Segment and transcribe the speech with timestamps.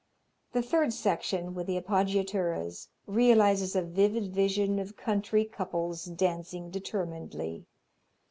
[0.53, 7.67] The third section with the appoggiaturas realizes a vivid vision of country couples dancing determinedly.